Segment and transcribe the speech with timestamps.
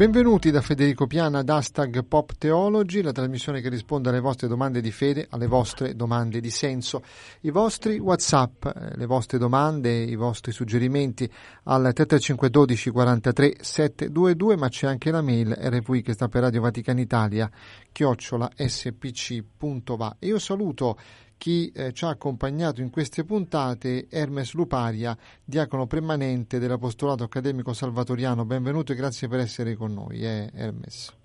[0.00, 4.80] Benvenuti da Federico Piana ad Hashtag Pop Theology, la trasmissione che risponde alle vostre domande
[4.80, 7.02] di fede, alle vostre domande di senso.
[7.42, 11.30] I vostri WhatsApp, eh, le vostre domande, i vostri suggerimenti
[11.64, 16.98] al 3512 43 722, ma c'è anche la mail rvi che sta per Radio Vaticana
[16.98, 17.50] Italia,
[17.92, 20.16] chiocciola spc.va.
[20.20, 20.96] Io saluto
[21.40, 28.44] chi eh, ci ha accompagnato in queste puntate, Hermes Luparia, diacono permanente dell'Apostolato Accademico Salvatoriano.
[28.44, 31.16] Benvenuto e grazie per essere con noi, eh, Hermes.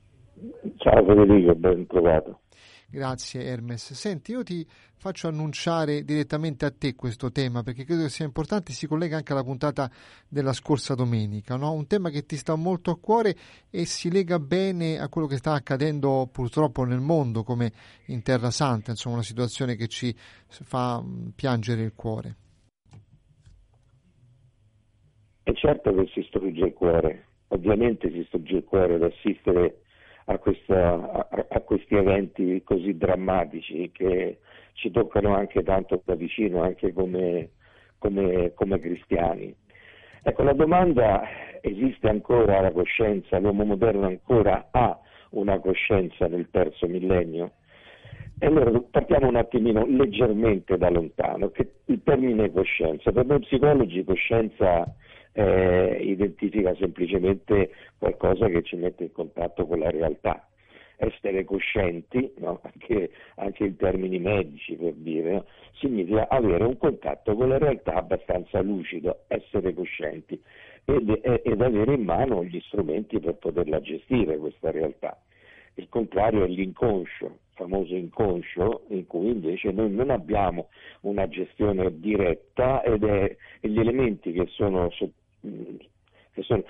[0.77, 2.39] Ciao Federico, ben trovato.
[2.95, 3.91] Grazie Hermes.
[3.91, 8.71] Senti, io ti faccio annunciare direttamente a te questo tema perché credo che sia importante,
[8.71, 9.91] si collega anche alla puntata
[10.29, 11.73] della scorsa domenica, no?
[11.73, 13.35] un tema che ti sta molto a cuore
[13.69, 17.73] e si lega bene a quello che sta accadendo purtroppo nel mondo come
[18.05, 22.35] in Terra Santa, insomma una situazione che ci fa mm, piangere il cuore.
[25.43, 29.81] È certo che si strugge il cuore, ovviamente si strugge il cuore ad assistere
[30.25, 34.39] a, questa, a, a, questi eventi così drammatici che
[34.73, 37.49] ci toccano anche tanto da vicino, anche come,
[37.97, 39.55] come, come cristiani.
[40.23, 41.23] Ecco, la domanda
[41.61, 44.99] esiste ancora la coscienza, l'uomo moderno ancora ha
[45.31, 47.51] una coscienza nel terzo millennio?
[48.37, 54.03] E allora partiamo un attimino leggermente da lontano, che il termine coscienza, per noi psicologi
[54.03, 54.93] coscienza
[55.35, 60.47] eh, identifica semplicemente qualcosa che ci mette in contatto con la realtà.
[60.97, 62.61] Essere coscienti, no?
[62.63, 65.45] anche, anche, in termini medici per dire, no?
[65.73, 70.41] significa avere un contatto con la realtà abbastanza lucido, essere coscienti
[70.85, 75.19] ed, ed avere in mano gli strumenti per poterla gestire questa realtà.
[75.73, 80.69] Il contrario è l'inconscio, famoso inconscio, in cui invece noi non abbiamo
[81.01, 85.24] una gestione diretta ed è, gli elementi che sono sotto
[86.31, 86.63] che sono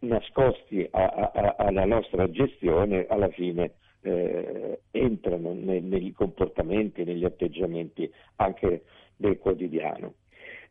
[0.00, 8.10] nascosti a, a, alla nostra gestione, alla fine eh, entrano nei, negli comportamenti, negli atteggiamenti
[8.36, 8.82] anche
[9.16, 10.14] del quotidiano.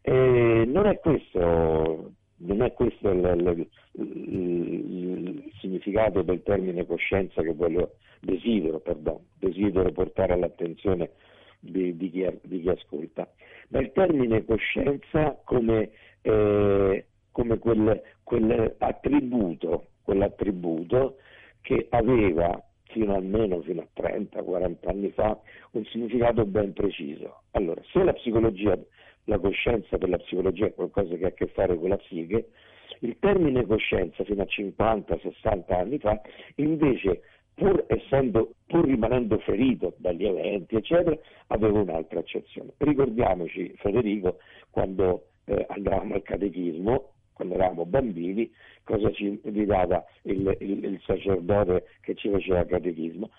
[0.02, 7.54] E non è questo, non è questo il, il, il, significato del termine coscienza che
[7.54, 11.12] voglio, desidero, pardon, desidero portare all'attenzione
[11.60, 13.28] di, di, chi, di, chi, ascolta.
[13.70, 15.90] Ma il termine coscienza come
[16.22, 21.18] eh, come quel, quell'attributo, quell'attributo
[21.60, 25.38] che aveva fino almeno fino a 30-40 anni fa
[25.72, 27.42] un significato ben preciso.
[27.52, 28.80] Allora, se la psicologia,
[29.26, 32.52] la coscienza per la psicologia è qualcosa che ha a che fare con la psiche,
[33.00, 36.22] il termine coscienza fino a 50-60 anni fa
[36.56, 37.22] invece
[37.54, 42.72] pur, essendo, pur rimanendo ferito dagli eventi, eccetera, aveva un'altra accezione.
[42.78, 44.38] Ricordiamoci, Federico,
[44.70, 48.50] quando eh, andavamo al catechismo, quando eravamo bambini,
[48.84, 53.30] cosa ci dava il, il, il sacerdote che ci faceva catechismo?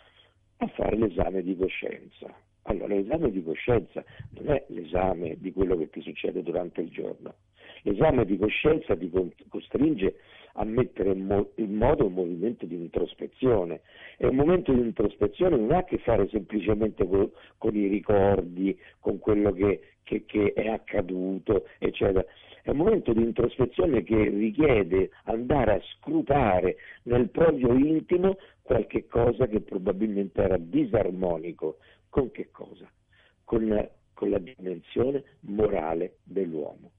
[0.58, 2.32] A fare l'esame di coscienza.
[2.68, 7.34] Allora, l'esame di coscienza non è l'esame di quello che ti succede durante il giorno.
[7.82, 9.10] L'esame di coscienza ti
[9.48, 10.16] costringe
[10.54, 13.80] a mettere in, mo- in, modo un movimento di introspezione
[14.18, 18.78] e un momento di introspezione non ha a che fare semplicemente con, con i ricordi,
[19.00, 22.24] con quello che, che, che è accaduto, eccetera
[22.66, 29.46] è un momento di introspezione che richiede andare a scrutare nel proprio intimo qualche cosa
[29.46, 31.76] che probabilmente era disarmonico.
[32.08, 32.90] Con che cosa?
[33.44, 36.90] Con, con la dimensione morale dell'uomo.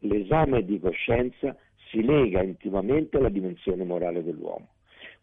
[0.00, 1.56] L'esame di coscienza
[1.88, 4.74] si lega intimamente alla dimensione morale dell'uomo.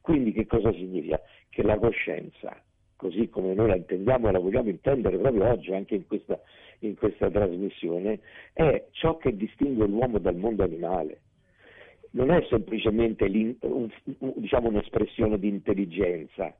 [0.02, 1.22] Quindi che cosa significa?
[1.48, 2.62] Che la coscienza,
[3.04, 6.40] così come noi la intendiamo e la vogliamo intendere proprio oggi anche in questa
[6.86, 8.20] in questa trasmissione
[8.54, 11.22] è ciò che distingue l'uomo dal mondo animale.
[12.12, 13.24] Non è semplicemente
[13.62, 13.90] un,
[14.36, 16.54] diciamo, un'espressione di intelligenza,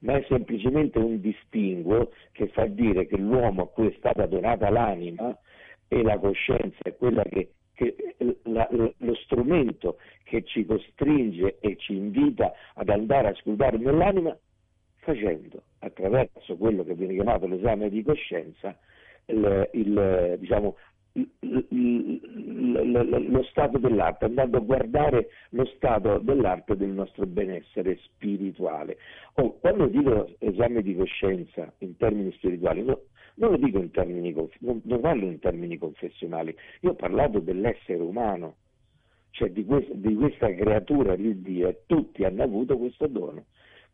[0.00, 4.68] ma è semplicemente un distinguo che fa dire che l'uomo a cui è stata donata
[4.70, 5.36] l'anima
[5.88, 11.94] e la coscienza è quella che, che la, lo strumento che ci costringe e ci
[11.94, 14.36] invita ad andare a scrutare nell'anima
[15.06, 18.76] facendo attraverso quello che viene chiamato l'esame di coscienza
[19.26, 20.76] il, il, diciamo,
[21.12, 21.24] lo
[23.44, 28.98] stato dell'arte, andando a guardare lo stato dell'arte del nostro benessere spirituale.
[29.34, 33.00] Oh, quando dico esame di coscienza in termini spirituali, no,
[33.36, 38.02] non lo dico in termini, non, non parlo in termini confessionali, io ho parlato dell'essere
[38.02, 38.56] umano,
[39.30, 43.44] cioè di, quest, di questa creatura di Dio e tutti hanno avuto questo dono,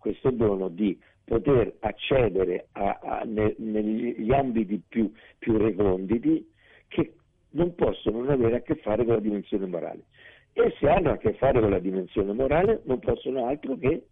[0.03, 6.45] questo dono di poter accedere a, a, ne, negli ambiti più, più reconditi
[6.89, 7.15] che
[7.51, 10.07] non possono non avere a che fare con la dimensione morale.
[10.55, 14.07] E se hanno a che fare con la dimensione morale non possono altro che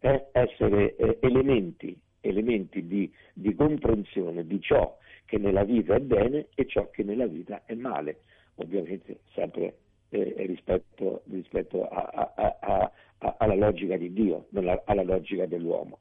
[0.00, 6.48] eh, essere eh, elementi, elementi di, di, comprensione di ciò che nella vita è bene
[6.54, 8.20] e ciò che nella vita è male,
[8.56, 9.74] ovviamente sempre
[10.10, 12.92] eh, rispetto, rispetto a, a, a,
[13.38, 15.98] alla logica di Dio, non alla logica dell'uomo.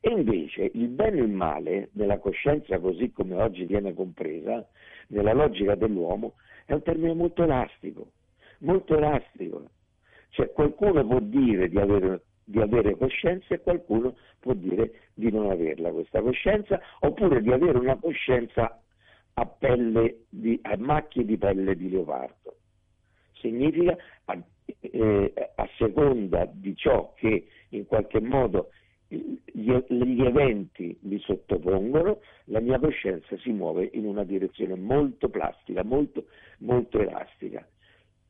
[0.00, 4.66] E invece il bene e il male, nella coscienza così come oggi viene compresa,
[5.08, 6.34] nella logica dell'uomo,
[6.66, 8.10] è un termine molto elastico,
[8.58, 9.64] molto elastico.
[10.30, 15.50] Cioè qualcuno può dire di avere, di avere coscienza e qualcuno può dire di non
[15.50, 18.80] averla questa coscienza, oppure di avere una coscienza
[19.34, 19.56] a,
[20.28, 22.56] di, a macchie di pelle di leopardo.
[23.42, 23.96] Significa
[24.26, 24.40] a,
[24.80, 28.70] eh, a seconda di ciò che in qualche modo
[29.08, 35.82] gli, gli, eventi mi sottopongono, la mia coscienza si muove in una direzione molto plastica,
[35.82, 36.26] molto,
[36.58, 37.66] molto elastica.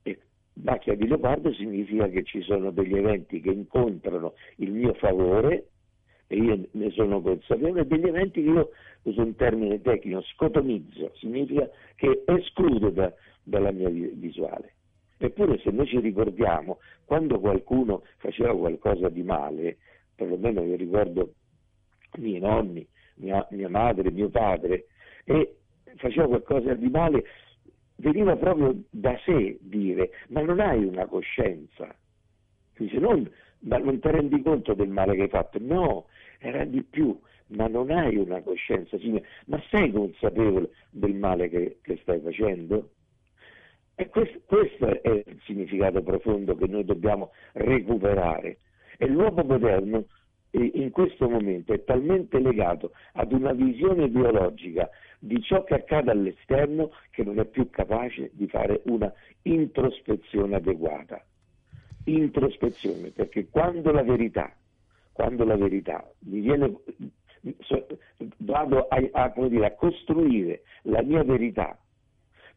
[0.02, 0.18] E
[0.54, 5.66] macchia di leopardo significa che ci sono degli eventi che incontrano il mio favore
[6.26, 8.70] e io ne sono consapevole, e degli eventi che io
[9.02, 13.12] uso un termine tecnico, scotomizzo, significa che escludo da,
[13.42, 14.74] dalla mia visuale.
[15.24, 19.78] Eppure se noi ci ricordiamo, quando qualcuno faceva qualcosa di male,
[20.16, 21.34] perlomeno io ricordo
[22.16, 22.84] i miei nonni,
[23.16, 24.86] mia, mia madre, mio padre,
[25.22, 25.58] e
[25.94, 27.24] faceva qualcosa di male,
[27.96, 31.94] veniva proprio da sé dire, ma non hai una coscienza.
[32.76, 33.30] Dice, non,
[33.60, 35.58] ma non ti rendi conto del male che hai fatto?
[35.60, 36.06] No,
[36.40, 37.16] era di più,
[37.48, 38.96] ma non hai una coscienza,
[39.46, 42.90] ma sei consapevole del male che, che stai facendo?
[43.94, 48.58] E questo, questo, è il significato profondo che noi dobbiamo recuperare.
[48.96, 50.06] E l'uomo moderno
[50.52, 56.90] in questo momento è talmente legato ad una visione ideologica di ciò che accade all'esterno
[57.10, 59.12] che non è più capace di fare una
[59.42, 61.24] introspezione adeguata.
[62.04, 64.52] Introspezione, perché quando la verità,
[65.12, 66.74] quando la verità mi viene,
[68.38, 71.78] vado a, a, dire, a costruire la mia verità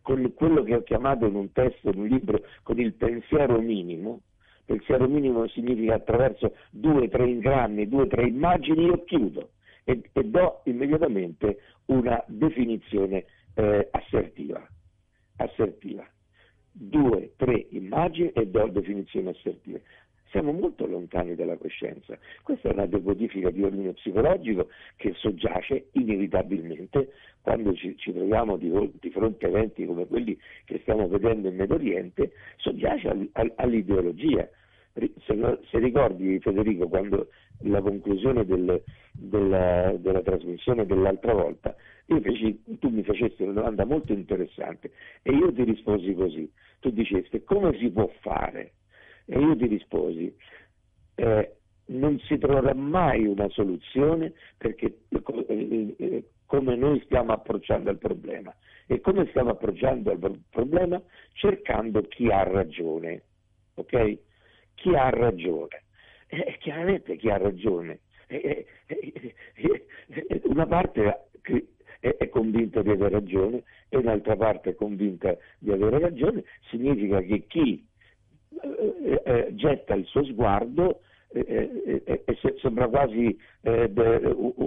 [0.06, 4.22] con quello che ho chiamato in un testo, in un libro, con il pensiero minimo,
[4.64, 9.50] pensiero minimo significa attraverso due o tre ingrammi, due o tre immagini, io chiudo
[9.84, 13.26] e, e do immediatamente una definizione
[13.56, 14.64] eh, assertiva.
[15.38, 16.08] assertiva.
[16.72, 19.80] Due, tre immagini e do definizione assertiva.
[20.36, 22.18] Siamo molto lontani dalla coscienza.
[22.44, 24.68] Questa è una decodifica di ordine psicologico
[24.98, 30.80] che soggiace inevitabilmente quando ci, ci troviamo di, di, fronte a eventi come quelli che
[30.82, 34.46] stiamo vedendo in Medio Oriente, soggiace all, all, all'ideologia.
[34.92, 35.14] Se,
[35.72, 37.30] se, ricordi Federico, quando
[37.60, 38.84] la conclusione del,
[39.14, 41.74] della, della, trasmissione dell'altra volta,
[42.08, 44.92] feci, tu mi facesti una domanda molto interessante
[45.22, 46.52] e io ti risposi così.
[46.82, 48.74] Tu dicesti come si può fare?
[49.28, 50.36] E io ti risposi,
[51.16, 51.56] eh,
[51.88, 58.54] non si troverà mai una soluzione perché eh, eh, come noi stiamo approcciando il problema.
[58.88, 61.02] E come stiamo approcciando il problema?
[61.34, 63.24] Cercando chi ha ragione.
[63.76, 64.18] Ok?
[64.76, 65.84] Chi ha ragione.
[66.28, 68.00] E chiaramente chi ha ragione.
[68.28, 69.36] E, e,
[70.46, 71.28] una parte
[72.00, 77.46] è convinta di avere ragione e un'altra parte è convinta di avere ragione, significa che
[77.48, 77.95] chi eh, eh,
[79.54, 81.02] getta il suo sguardo
[81.34, 83.38] eh, eh, eh sembra quasi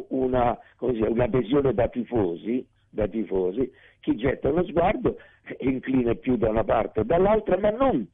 [0.08, 5.18] una, un'adesione da tifosi, da tifosi, chi getta lo sguardo
[5.60, 8.06] inclina più da una parte o dall'altra, ma non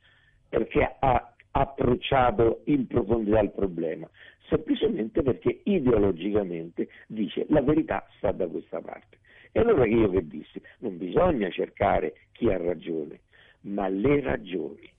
[0.48, 4.08] perché ha approcciato in profondità il problema,
[4.48, 9.18] semplicemente perché ideologicamente dice la verità sta da questa parte.
[9.52, 10.60] E allora io che dissi?
[10.78, 13.20] Non bisogna cercare chi ha ragione,
[13.62, 14.90] ma le ragioni.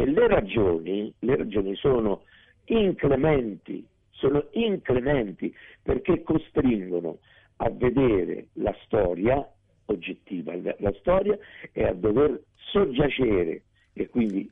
[0.00, 2.22] E le ragioni, le ragioni sono
[2.66, 5.52] inclementi, sono inclementi
[5.82, 7.18] perché costringono
[7.56, 9.44] a vedere la storia
[9.86, 11.36] oggettiva, la storia
[11.72, 13.62] e a dover soggiacere
[13.92, 14.48] e quindi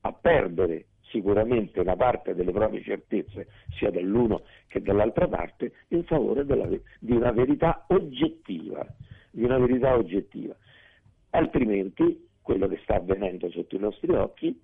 [0.00, 6.46] a perdere sicuramente una parte delle proprie certezze, sia dall'uno che dall'altra parte, in favore
[6.46, 8.86] della, di una verità oggettiva,
[9.30, 10.56] di una verità oggettiva.
[11.32, 14.58] Altrimenti, quello che sta avvenendo sotto i nostri occhi,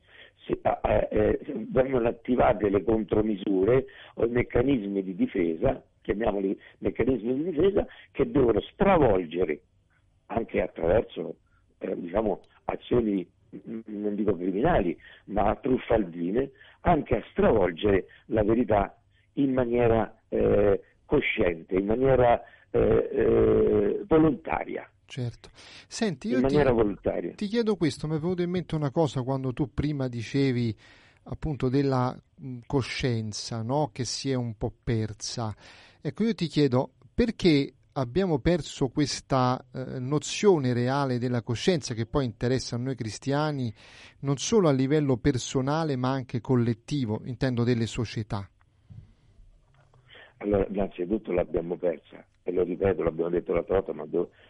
[0.44, 1.38] si, eh, eh,
[1.70, 8.60] vengono attivate le contromisure o i meccanismi di difesa chiamiamoli meccanismi di difesa, che devono
[8.60, 9.60] stravolgere
[10.26, 11.36] anche attraverso
[11.78, 13.26] eh, diciamo, azioni
[13.64, 16.50] non dico criminali, ma truffaldine,
[16.82, 18.96] anche a stravolgere la verità
[19.34, 24.88] in maniera eh, cosciente, in maniera eh, volontaria.
[25.04, 25.50] Certo.
[25.86, 27.34] Senti, io in maniera ti, volontaria.
[27.34, 30.74] ti chiedo questo, mi è venuto in mente una cosa quando tu prima dicevi
[31.24, 32.16] appunto della
[32.66, 33.90] coscienza no?
[33.92, 35.54] che si è un po' persa.
[36.00, 42.24] Ecco, io ti chiedo perché abbiamo perso questa eh, nozione reale della coscienza che poi
[42.24, 43.72] interessa a noi cristiani
[44.20, 48.48] non solo a livello personale ma anche collettivo, intendo delle società.
[50.38, 54.06] Allora, innanzitutto l'abbiamo persa, e lo ripeto, l'abbiamo detto l'altra volta, ma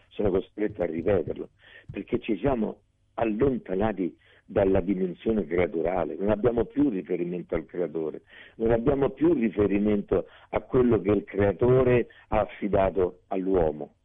[0.09, 1.49] sono costretto a ripeterlo,
[1.91, 2.79] perché ci siamo
[3.15, 8.21] allontanati dalla dimensione creaturale, non abbiamo più riferimento al creatore,
[8.55, 13.95] non abbiamo più riferimento a quello che il creatore ha affidato all'uomo.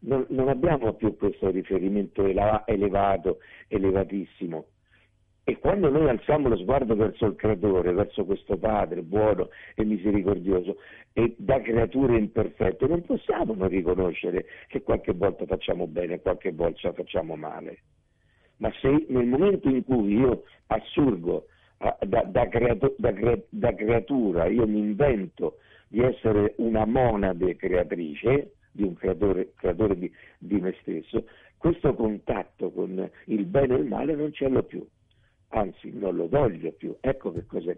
[0.00, 4.66] Non, non abbiamo più questo riferimento elevato, elevatissimo.
[5.48, 10.76] E quando noi alziamo lo sguardo verso il creatore, verso questo Padre buono e misericordioso,
[11.14, 16.52] e da creature imperfette, non possiamo non riconoscere che qualche volta facciamo bene e qualche
[16.52, 17.78] volta facciamo male.
[18.58, 21.46] Ma se nel momento in cui io assurgo
[21.78, 23.14] da, da, creato, da,
[23.48, 30.12] da, creatura, io mi invento di essere una monade creatrice, di un creatore, creatore di,
[30.36, 31.24] di, me stesso,
[31.56, 34.86] questo contatto con il bene e il male non ce l'ho più,
[35.48, 36.96] anzi non lo voglio più.
[37.00, 37.74] Ecco che cosa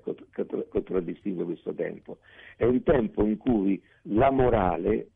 [0.69, 2.19] contraddistingue questo tempo.
[2.57, 5.11] È un tempo in cui la morale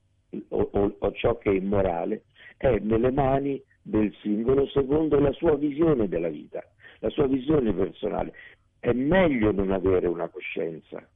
[0.49, 2.25] o, o, o ciò che è immorale
[2.57, 6.65] è nelle mani del singolo secondo la sua visione della vita,
[7.01, 8.33] la sua visione personale.
[8.79, 11.07] È meglio non avere una coscienza.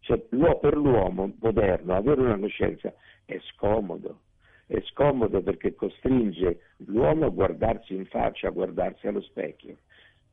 [0.00, 2.92] Cioè, per l'uomo moderno avere una coscienza
[3.24, 4.20] è scomodo,
[4.66, 9.78] è scomodo perché costringe l'uomo a guardarsi in faccia, a guardarsi allo specchio.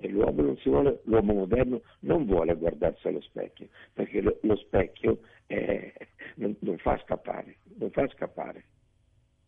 [0.03, 5.93] E l'uomo, vuole, l'uomo moderno non vuole guardarsi allo specchio, perché lo, lo specchio è,
[6.35, 8.63] non, non, fa scappare, non fa scappare.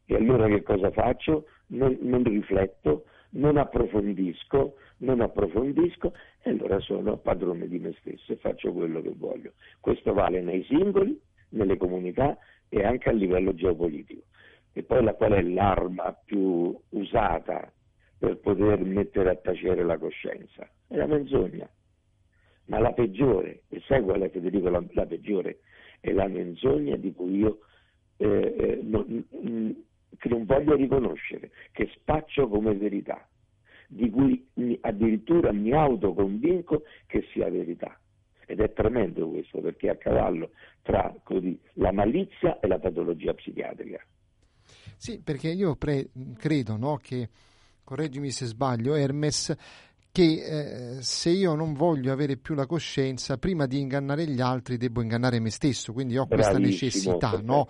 [0.05, 1.47] E allora che cosa faccio?
[1.67, 8.35] Non, non rifletto, non approfondisco, non approfondisco e allora sono padrone di me stesso e
[8.35, 9.53] faccio quello che voglio.
[9.79, 11.19] Questo vale nei singoli,
[11.49, 12.37] nelle comunità
[12.69, 14.21] e anche a livello geopolitico.
[14.73, 17.71] E poi la, qual è l'arma più usata
[18.23, 20.65] per poter mettere a tacere la coscienza?
[20.87, 21.69] È la menzogna.
[22.67, 25.59] Ma la peggiore, e sai qual è dico la, la peggiore?
[25.99, 27.59] È la menzogna di cui io
[28.15, 29.25] eh, eh, non,
[30.17, 33.27] che non voglio riconoscere, che spaccio come verità,
[33.89, 34.47] di cui
[34.79, 37.99] addirittura mi autoconvinco che sia verità.
[38.45, 40.51] Ed è tremendo questo perché è a cavallo
[40.81, 44.01] tra così, la malizia e la patologia psichiatrica.
[44.95, 47.27] Sì, perché io pre- credo no, che,
[47.83, 49.55] correggimi se sbaglio, Hermes,
[50.11, 54.77] che eh, se io non voglio avere più la coscienza, prima di ingannare gli altri
[54.77, 57.67] devo ingannare me stesso, quindi ho questa necessità, no?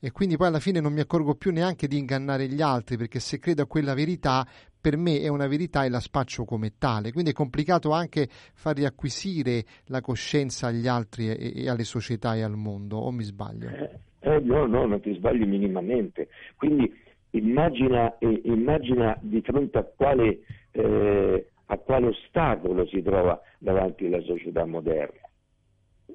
[0.00, 3.18] e quindi poi alla fine non mi accorgo più neanche di ingannare gli altri perché
[3.18, 4.46] se credo a quella verità
[4.80, 8.76] per me è una verità e la spaccio come tale quindi è complicato anche far
[8.76, 13.68] riacquisire la coscienza agli altri e, e alle società e al mondo o mi sbaglio?
[13.70, 19.84] Eh, eh, no, no, non ti sbagli minimamente quindi immagina, eh, immagina di fronte a
[19.84, 20.40] quale,
[20.72, 25.26] eh, a quale ostacolo si trova davanti la società moderna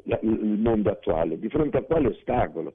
[0.06, 2.74] il mondo attuale, di fronte a quale ostacolo?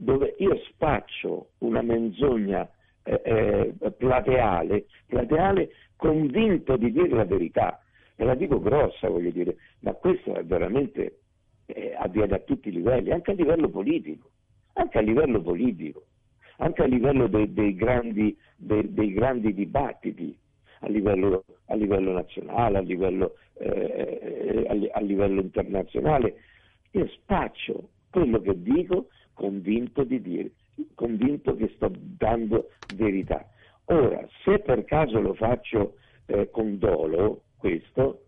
[0.00, 2.66] dove io spaccio una menzogna
[3.02, 7.82] eh, eh, plateale, plateale convinto di dire la verità,
[8.16, 11.18] e la dico grossa voglio dire, ma questo è veramente
[11.66, 14.30] eh, avviene a tutti i livelli, anche a livello politico,
[14.74, 16.06] anche a livello politico,
[16.60, 20.36] anche a livello dei, dei, grandi, dei, dei grandi, dibattiti,
[20.80, 26.36] a livello, a livello nazionale, a livello, eh, a, livello internazionale.
[26.92, 30.50] Io spaccio quello che dico convinto di dire,
[30.94, 33.48] convinto che sto dando verità.
[33.86, 35.94] Ora, se per caso lo faccio
[36.26, 38.24] eh, con dolo, questo,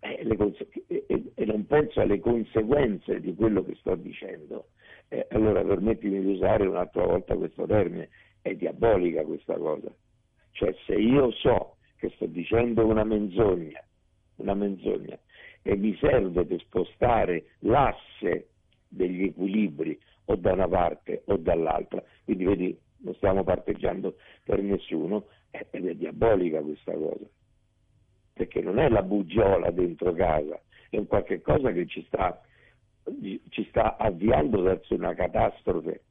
[0.00, 4.68] eh, conse- e, e, non penso alle conseguenze di quello che sto dicendo,
[5.10, 8.08] eh, allora permettimi di usare un'altra volta questo termine,
[8.40, 9.92] è diabolica questa cosa.
[10.52, 13.82] Cioè se io so che sto dicendo una menzogna,
[14.36, 15.18] una menzogna,
[15.62, 18.48] e mi serve per spostare l'asse
[18.88, 25.26] degli equilibri o da una parte o dall'altra, quindi vedi non stiamo parteggiando per nessuno
[25.50, 27.26] ed è diabolica questa cosa,
[28.32, 32.40] perché non è la buggiola dentro casa, è un qualche cosa che ci sta
[33.48, 36.02] ci sta avviando verso una catastrofe,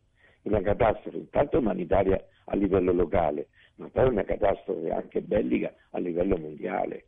[0.44, 6.38] una catastrofe intanto umanitaria a livello locale, ma poi una catastrofe anche bellica a livello
[6.38, 7.06] mondiale.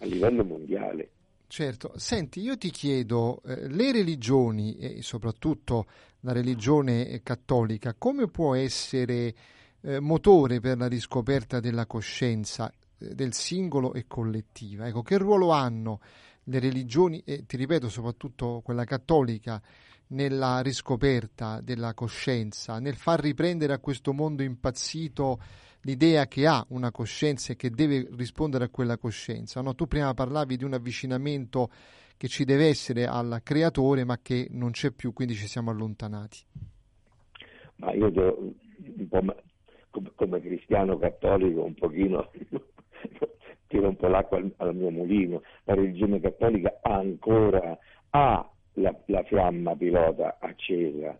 [0.00, 1.10] A livello mondiale.
[1.48, 5.86] Certo, senti, io ti chiedo, eh, le religioni e soprattutto
[6.20, 9.34] la religione cattolica, come può essere
[9.80, 14.86] eh, motore per la riscoperta della coscienza eh, del singolo e collettiva?
[14.86, 16.00] Ecco, che ruolo hanno
[16.48, 19.60] le religioni, e ti ripeto soprattutto quella cattolica,
[20.08, 25.38] nella riscoperta della coscienza, nel far riprendere a questo mondo impazzito
[25.82, 29.60] l'idea che ha una coscienza e che deve rispondere a quella coscienza.
[29.60, 29.74] No?
[29.74, 31.70] Tu prima parlavi di un avvicinamento
[32.16, 36.38] che ci deve essere al creatore ma che non c'è più, quindi ci siamo allontanati.
[37.76, 38.54] Ma io do,
[38.96, 39.20] un po'
[39.90, 42.30] come, come cristiano cattolico un pochino
[43.68, 47.78] tiro un po' l'acqua al, al, mio mulino, la religione cattolica ancora
[48.10, 51.18] ha la, la fiamma pilota accesa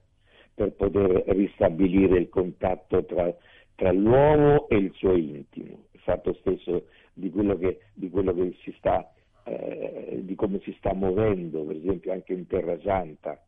[0.55, 3.33] per poter ristabilire il contatto tra
[3.79, 8.57] tra l'uomo e il suo intimo, il fatto stesso di quello che, di quello che
[8.63, 9.09] si sta,
[9.45, 13.41] eh, di come si sta muovendo, per esempio anche in Terra Santa.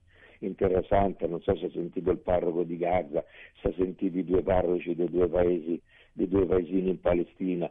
[0.43, 3.25] In Terra Santa, non so se ha sentito il parroco di Gaza,
[3.61, 5.81] se ha sentito i due parroci dei due paesi,
[6.13, 7.69] dei due paesini in Palestina,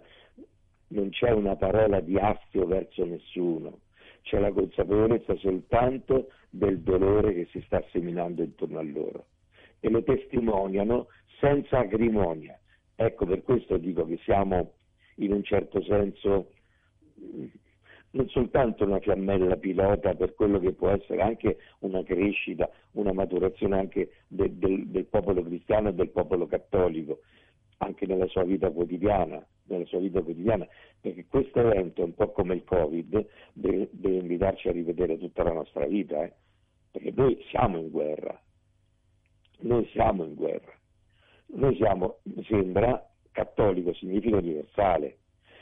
[0.90, 3.80] non c'è una parola di astio verso nessuno,
[4.22, 9.26] c'è la consapevolezza soltanto del dolore che si sta seminando intorno a loro
[9.80, 11.08] e lo testimoniano
[11.40, 12.60] senza acrimonia.
[12.96, 14.74] Ecco, per questo dico che siamo
[15.16, 16.52] in un certo senso
[18.12, 23.78] non soltanto una fiammella pilota per quello che può essere anche una crescita, una maturazione
[23.78, 27.20] anche de, del, del popolo cristiano e del popolo cattolico,
[27.80, 30.68] anche nella sua vita quotidiana, nella sua vita quotidiana,
[31.00, 35.54] perché questo evento, un po' come il Covid, deve, deve invitarci a rivedere tutta la
[35.54, 36.34] nostra vita, eh?
[36.92, 38.40] perché noi siamo in guerra,
[39.60, 40.78] noi siamo in guerra.
[41.52, 45.18] Noi siamo, mi sembra, cattolico, significa universale.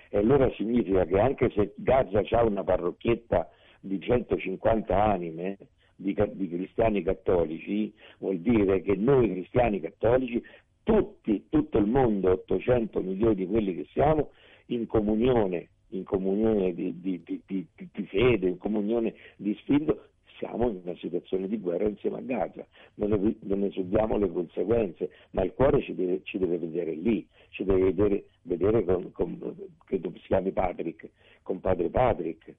[0.09, 3.49] E allora significa che anche se Gaza ha una parrocchietta
[3.79, 5.57] di 150 anime
[5.95, 10.41] di, di cristiani cattolici, vuol dire che noi cristiani cattolici,
[10.87, 14.31] tutti, tutto il mondo, 800 milioni di quelli che siamo,
[14.67, 20.79] in comunione, in comunione di, di, di, di fede, in comunione di spirito, siamo in
[20.85, 25.43] una situazione di guerra insieme a Gaza, non ne, non ne subiamo le conseguenze, ma
[25.43, 30.13] il cuore ci deve, ci deve vedere lì, ci deve vedere, vedere con, con, credo
[30.15, 31.09] si chiami Patrick,
[31.41, 32.55] con padre Patrick,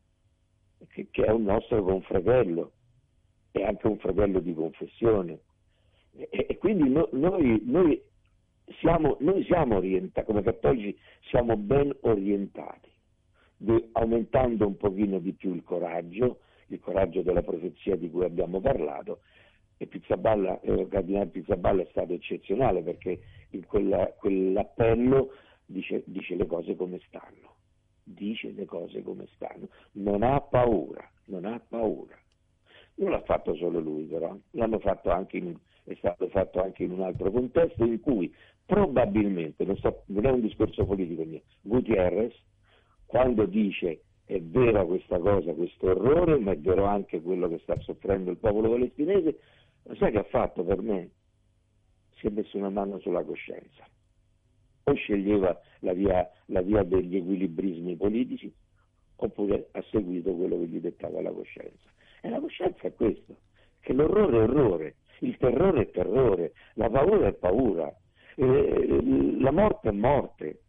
[0.91, 2.73] che, che è un nostro confratello,
[3.53, 5.39] è anche un fratello di confessione.
[6.15, 8.03] E, e quindi no, noi, noi,
[8.81, 10.97] siamo, noi siamo orientati, come cattolici
[11.31, 12.91] siamo ben orientati,
[13.93, 19.21] aumentando un pochino di più il coraggio, il coraggio della profezia di cui abbiamo parlato
[19.79, 25.31] e Pizzaballa, eh, Cardinale Pizzaballa è stato eccezionale perché in quella, quell'appello
[25.65, 27.55] dice, dice le cose come stanno,
[28.03, 32.17] dice le cose come stanno, non ha paura, non ha paura.
[32.97, 36.91] Non l'ha fatto solo lui però, l'hanno fatto anche in, è stato fatto anche in
[36.91, 38.35] un altro contesto in cui
[38.69, 42.35] probabilmente, non, so, non è un discorso politico mio, Gutierrez
[43.07, 47.75] quando dice è vera questa cosa, questo orrore, ma è vero anche quello che sta
[47.81, 49.39] soffrendo il popolo palestinese.
[49.85, 51.13] Ma sai che ha fatto per me?
[52.17, 53.89] Si è messo una mano sulla coscienza.
[54.85, 58.53] O sceglieva la via, la via degli equilibrismi politici,
[59.17, 61.89] oppure ha seguito quello che gli dettava la coscienza.
[62.21, 63.39] E la coscienza è questo,
[63.81, 67.91] che l'orrore è orrore, il terrore è terrore, la paura è paura,
[68.39, 70.61] eh, la morte è morte,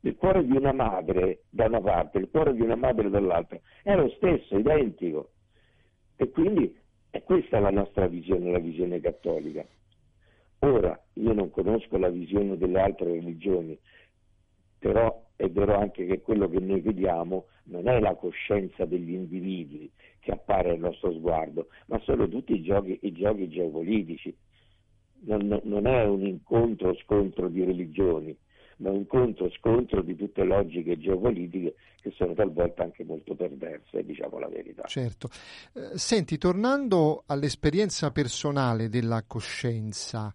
[0.00, 3.94] il cuore di una madre da una parte, il cuore di una madre dall'altra, è
[3.96, 5.30] lo stesso, identico.
[6.16, 6.78] E quindi
[7.10, 9.64] è questa la nostra visione, la visione cattolica.
[10.60, 13.78] Ora, io non conosco la visione delle altre religioni,
[14.78, 19.90] però è vero anche che quello che noi vediamo non è la coscienza degli individui
[20.20, 24.36] che appare al nostro sguardo, ma sono tutti i giochi, i giochi geopolitici.
[25.20, 28.36] Non, non è un incontro-scontro di religioni,
[28.78, 34.48] ma un incontro-scontro di tutte logiche geopolitiche che sono talvolta anche molto perverse, diciamo la
[34.48, 34.84] verità.
[34.84, 35.28] Certo.
[35.74, 40.32] Eh, senti, tornando all'esperienza personale della coscienza,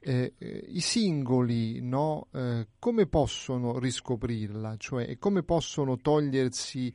[0.00, 6.92] eh, eh, i singoli no, eh, come possono riscoprirla, cioè come possono togliersi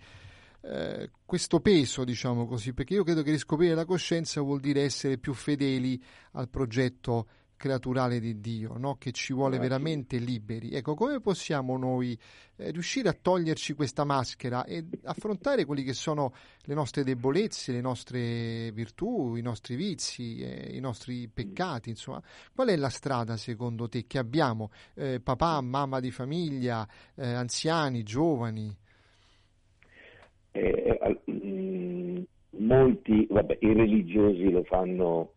[0.70, 5.18] eh, questo peso, diciamo così, perché io credo che riscoprire la coscienza vuol dire essere
[5.18, 6.02] più fedeli
[6.34, 8.98] al progetto creaturale di Dio, no?
[8.98, 10.72] che ci vuole veramente liberi.
[10.72, 12.18] Ecco, come possiamo noi
[12.58, 17.82] eh, riuscire a toglierci questa maschera e affrontare quelli che sono le nostre debolezze, le
[17.82, 22.22] nostre virtù, i nostri vizi, eh, i nostri peccati, insomma.
[22.54, 28.04] Qual è la strada secondo te che abbiamo, eh, papà, mamma di famiglia, eh, anziani,
[28.04, 28.78] giovani?
[30.58, 35.34] Eh, molti, vabbè, i religiosi lo fanno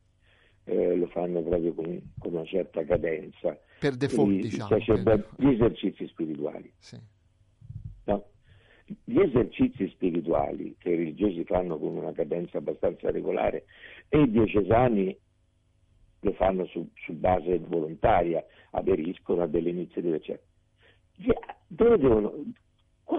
[0.65, 3.59] eh, lo fanno proprio con, con, una certa cadenza.
[3.79, 5.03] Per default, I, diciamo.
[5.03, 5.29] Per...
[5.37, 6.73] Gli esercizi spirituali.
[6.79, 6.99] Sì.
[8.05, 8.25] No?
[9.05, 13.65] Gli esercizi spirituali che i religiosi fanno con una cadenza abbastanza regolare
[14.09, 15.17] e i diocesani
[16.23, 20.47] lo fanno su, su base volontaria, aderiscono a delle iniziative, eccetera.
[21.67, 22.35] Dove devono,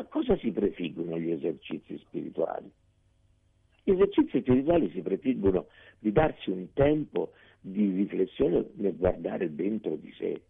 [0.10, 2.72] cosa si prefiggono gli esercizi spirituali?
[3.84, 5.68] Gli esercizi spirituali si prefiggono
[6.00, 10.42] di darsi un tempo di riflessione nel guardare dentro di sé.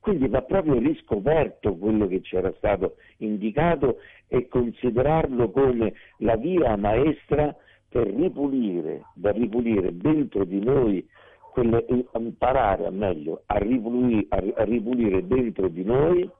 [0.00, 7.54] Quindi va proprio riscoperto quello che c'era stato indicato e considerarlo come la via maestra
[7.88, 11.06] per ripulire, da ripulire dentro di noi,
[11.52, 16.30] quelle, imparare a meglio a ripulire, a ripulire dentro di noi,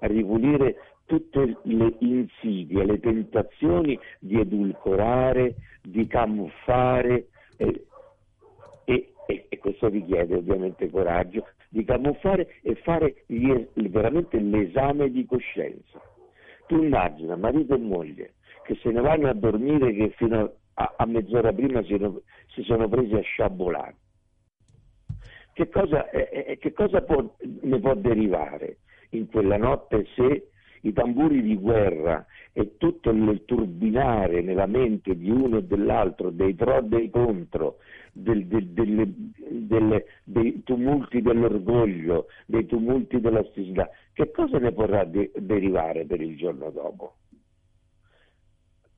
[0.00, 0.76] a ripulire
[1.10, 7.86] tutte le insidie, le tentazioni di edulcorare, di camuffare, eh,
[8.84, 15.26] e, e, e, questo richiede ovviamente coraggio, di camuffare e fare gli, veramente l'esame di
[15.26, 16.00] coscienza.
[16.68, 21.06] Tu immagina marito e moglie che se ne vanno a dormire che fino a, a
[21.06, 21.98] mezz'ora prima si,
[22.54, 23.96] si, sono presi a sciabolare.
[25.54, 28.76] Che cosa, eh, che cosa può, ne può derivare
[29.10, 30.50] in quella notte se
[30.82, 36.54] i tamburi di guerra e tutto il turbinare nella mente di uno e dell'altro, dei
[36.54, 37.78] pro e dei contro,
[38.12, 39.12] del, del, delle,
[39.48, 46.20] delle, dei tumulti dell'orgoglio, dei tumulti della stesità, che cosa ne potrà de- derivare per
[46.20, 47.14] il giorno dopo?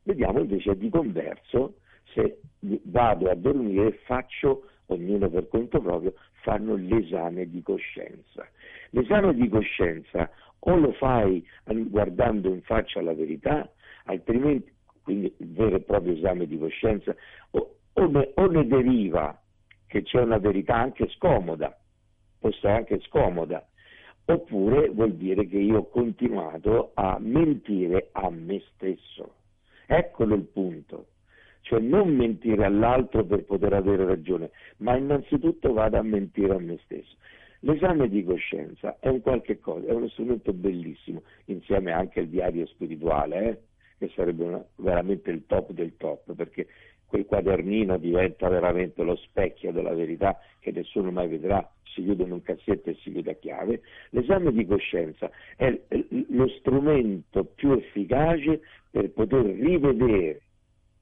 [0.04, 1.76] Vediamo invece di converso
[2.14, 2.40] se
[2.84, 8.46] vado a dormire e faccio, ognuno per conto proprio, fanno l'esame di coscienza.
[8.90, 10.30] L'esame di coscienza
[10.64, 13.70] o lo fai guardando in faccia la verità,
[14.04, 14.72] altrimenti,
[15.02, 17.14] quindi il vero e proprio esame di coscienza,
[17.50, 19.40] o, o, ne, o ne deriva
[19.86, 21.76] che c'è una verità anche scomoda,
[22.38, 23.66] può essere anche scomoda,
[24.24, 29.34] oppure vuol dire che io ho continuato a mentire a me stesso.
[29.86, 31.06] Eccolo il punto.
[31.62, 36.78] Cioè non mentire all'altro per poter avere ragione, ma innanzitutto vado a mentire a me
[36.84, 37.16] stesso.
[37.64, 42.66] L'esame di coscienza è un qualche cosa, è uno strumento bellissimo, insieme anche al diario
[42.66, 43.58] spirituale, eh,
[43.98, 46.66] che sarebbe una, veramente il top del top, perché
[47.06, 52.32] quel quadernino diventa veramente lo specchio della verità che nessuno mai vedrà, si chiude in
[52.32, 53.82] un cassetto e si chiude a chiave.
[54.10, 55.78] L'esame di coscienza è
[56.30, 60.40] lo strumento più efficace per poter rivedere,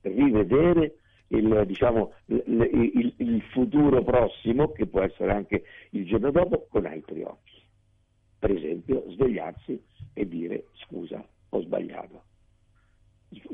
[0.02, 0.96] rivedere
[1.32, 7.22] il, diciamo, il, il, futuro prossimo, che può essere anche il giorno dopo, con altri
[7.22, 7.58] occhi.
[8.38, 9.80] Per esempio, svegliarsi
[10.14, 12.22] e dire scusa, ho sbagliato,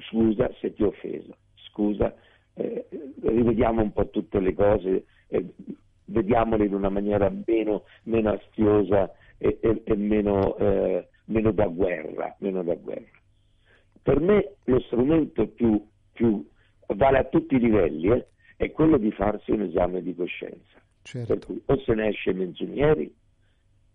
[0.09, 1.37] scusa se ti ho offeso,
[1.69, 2.15] scusa,
[2.55, 2.87] eh,
[3.23, 5.45] rivediamo un po' tutte le cose, eh,
[6.07, 12.35] vediamole in una maniera meno, meno astiosa e, e, e meno, eh, meno, da guerra,
[12.39, 13.21] meno da guerra.
[14.03, 16.47] Per me lo strumento più, più
[16.94, 20.81] vale a tutti i livelli, eh, è quello di farsi un esame di coscienza.
[21.03, 21.35] Certo.
[21.35, 23.14] Per cui o se ne esce menzogneri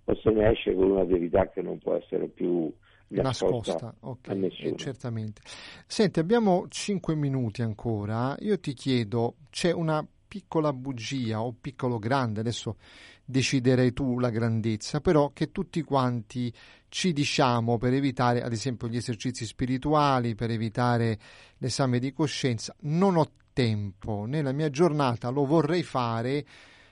[0.05, 2.71] o se ne esce con una verità che non può essere più
[3.07, 3.95] nascosta, nascosta.
[3.99, 4.51] Okay.
[4.59, 5.41] Eh, certamente.
[5.85, 8.35] Senti, abbiamo cinque minuti ancora.
[8.39, 12.77] Io ti chiedo, c'è una piccola bugia o piccolo grande, adesso
[13.25, 16.51] deciderei tu la grandezza, però che tutti quanti
[16.91, 21.17] ci diciamo per evitare ad esempio gli esercizi spirituali, per evitare
[21.59, 26.45] l'esame di coscienza, non ho tempo, nella mia giornata lo vorrei fare,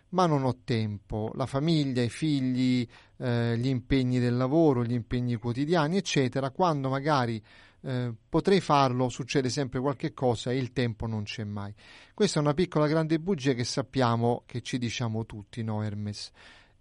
[0.10, 5.36] ma non ho tempo, la famiglia, i figli, eh, gli impegni del lavoro, gli impegni
[5.36, 7.44] quotidiani, eccetera, quando magari
[7.82, 11.74] eh, potrei farlo, succede sempre qualche cosa e il tempo non c'è mai.
[12.14, 16.32] Questa è una piccola grande bugia che sappiamo che ci diciamo tutti, no Hermes?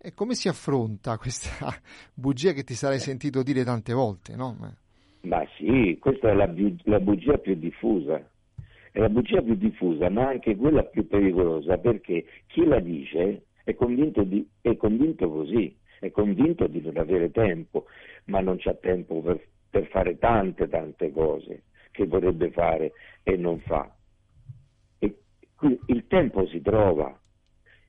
[0.01, 1.75] E come si affronta questa
[2.15, 4.57] bugia che ti sarei sentito dire tante volte, no?
[5.23, 6.53] Ma sì, questa è la,
[6.85, 8.17] la bugia più diffusa.
[8.91, 13.75] È la bugia più diffusa, ma anche quella più pericolosa, perché chi la dice è
[13.75, 17.87] convinto, di, è convinto così, è convinto di non avere tempo,
[18.27, 23.59] ma non c'ha tempo per per fare tante tante cose che vorrebbe fare e non
[23.61, 23.93] fa.
[24.99, 25.17] E
[25.87, 27.19] il tempo si trova,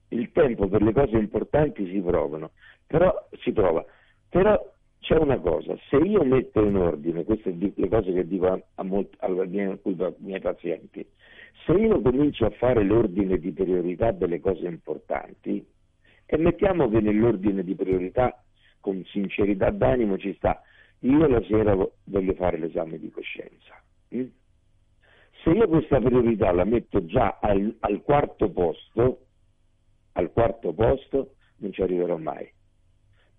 [0.10, 2.52] il tempo per le cose importanti si provano,
[2.86, 3.84] però si trova.
[4.30, 8.48] Però c'è una cosa, se io metto in ordine, queste sono le cose che dico
[8.48, 9.80] a, a, molti, ai miei,
[10.18, 11.06] miei pazienti,
[11.66, 15.66] se io comincio a fare l'ordine di priorità delle cose importanti,
[16.26, 18.44] e mettiamo che nell'ordine di priorità,
[18.80, 20.62] con sincerità d'animo, ci sta,
[21.00, 23.82] io la sera voglio fare l'esame di coscienza.
[24.10, 24.26] Hm?
[25.44, 29.28] Se io questa priorità la metto già al, al quarto posto,
[30.14, 32.50] al quarto posto non ci arriverò mai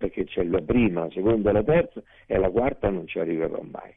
[0.01, 3.93] perché c'è la prima, la seconda, la terza e la quarta non ci arriverò mai.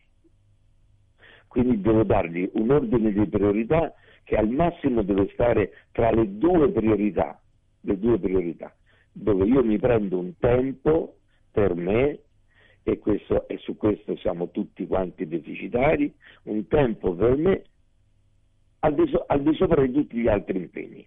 [1.49, 6.71] Quindi devo dargli un ordine di priorità che al massimo deve stare tra le due
[6.71, 7.41] priorità,
[7.81, 8.75] le due priorità,
[9.13, 11.17] dove io mi prendo un tempo
[11.51, 12.19] per me
[12.83, 16.13] e, questo, e su questo siamo tutti quanti deficitari,
[16.45, 17.63] un tempo per me
[18.81, 21.07] al di, so, al di sopra di tutti gli altri impegni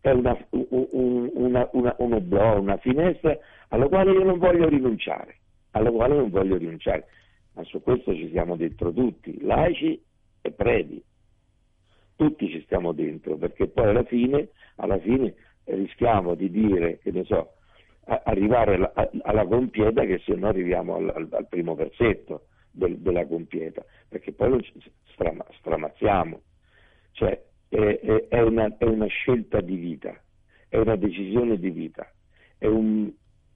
[0.00, 3.36] è una, una, una, un oblò, una finestra
[3.68, 5.36] alla quale io non voglio rinunciare,
[5.72, 7.06] alla quale non voglio rinunciare.
[7.54, 10.02] Ma su questo ci siamo dentro tutti, laici
[10.40, 11.02] e preti.
[12.16, 15.34] Tutti ci stiamo dentro, perché poi alla fine, alla fine
[15.64, 17.54] rischiamo di dire, che ne so,
[18.04, 23.26] arrivare alla, alla compieta che se no arriviamo al, al, al primo versetto del, della
[23.26, 24.64] compieta, perché poi
[25.12, 26.40] stram, stramazziamo.
[27.12, 30.20] Cioè, è, è, una, è, una, scelta di vita,
[30.68, 32.10] è una decisione di vita,
[32.58, 33.10] è un,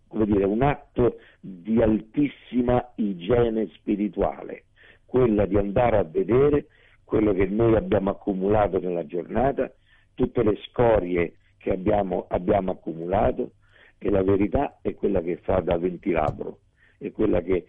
[0.09, 4.67] dire, un atto di altissima igiene spirituale,
[5.05, 6.67] quella di andare a vedere
[7.03, 9.71] quello che noi abbiamo accumulato nella giornata,
[10.15, 13.53] tutte le scorie che abbiamo, abbiamo accumulato
[13.99, 16.61] e la verità è quella che fa da ventilabro,
[16.99, 17.67] è quella che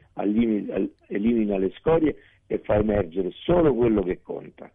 [1.08, 4.71] elimina le scorie e fa emergere solo quello che conta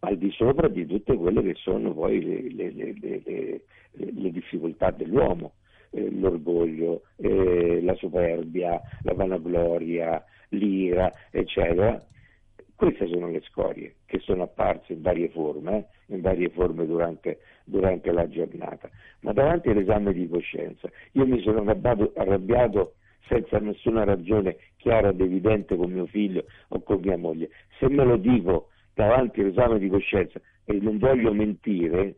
[0.00, 3.60] al di sopra di tutte quelle che sono poi le, le, le,
[3.92, 5.54] le difficoltà dell'uomo,
[5.90, 12.02] eh, l'orgoglio, eh, la superbia, la vanagloria, l'ira, eccetera.
[12.74, 17.40] Queste sono le scorie che sono apparse in varie forme, eh, in varie forme durante,
[17.64, 18.88] durante, la giornata.
[19.20, 22.94] Ma davanti all'esame di coscienza, io mi sono arrabbiato, arrabbiato
[23.26, 27.50] senza nessuna ragione chiara ed evidente con mio figlio o con mia moglie.
[27.78, 32.16] Se me lo dico davanti all'esame di coscienza e non voglio mentire,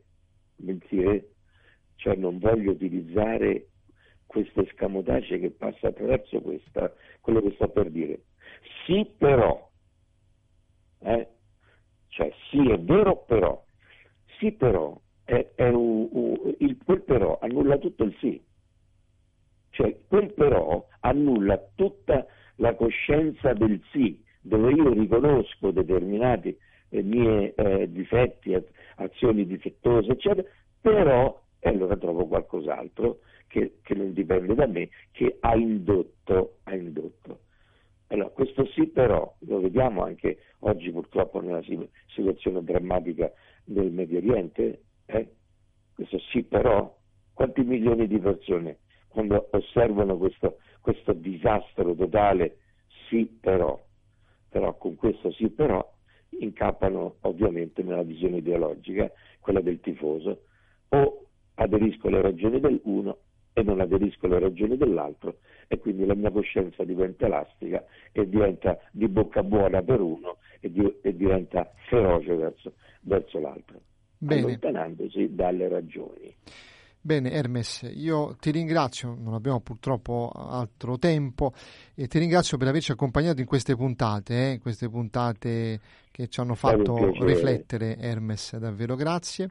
[0.56, 1.32] mentire,
[1.96, 3.66] cioè non voglio utilizzare
[4.24, 6.90] questo escamotage che passa attraverso questa,
[7.20, 8.22] quello che sto per dire.
[8.86, 9.70] Sì però,
[11.00, 11.28] eh?
[12.08, 13.62] cioè sì è vero però,
[14.38, 18.42] sì però, è, è un, un, il, quel però annulla tutto il sì,
[19.68, 22.24] cioè quel però annulla tutta
[22.56, 26.56] la coscienza del sì, dove io riconosco determinati
[26.90, 28.56] eh, miei eh, difetti,
[28.96, 30.48] azioni difettose, eccetera,
[30.80, 36.74] però, e allora trovo qualcos'altro che, che, non dipende da me, che ha indotto, ha
[36.74, 37.40] indotto.
[38.08, 41.62] Allora, questo sì però, lo vediamo anche oggi purtroppo nella
[42.06, 43.32] situazione drammatica
[43.64, 45.28] del Medio Oriente, eh?
[45.94, 46.96] questo sì però,
[47.32, 48.78] quanti milioni di persone
[49.10, 52.58] quando osservano questo, questo disastro totale,
[53.08, 53.78] sì però,
[54.48, 55.86] però con questo sì però
[56.38, 60.42] incappano ovviamente nella visione ideologica, quella del tifoso,
[60.88, 63.18] o aderisco alle ragioni dell'uno
[63.52, 68.78] e non aderisco alle ragioni dell'altro e quindi la mia coscienza diventa elastica e diventa
[68.90, 73.80] di bocca buona per uno e, di, e diventa feroce verso, verso l'altro,
[74.18, 74.42] Bene.
[74.42, 76.34] allontanandosi dalle ragioni.
[77.02, 81.54] Bene Hermes, io ti ringrazio, non abbiamo purtroppo altro tempo
[81.94, 85.80] e ti ringrazio per averci accompagnato in queste puntate, eh, queste puntate
[86.20, 89.50] che ci hanno fatto riflettere Hermes, davvero grazie.